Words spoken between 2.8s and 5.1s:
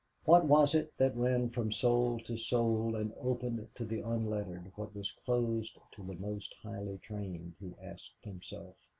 and opened to the unlettered what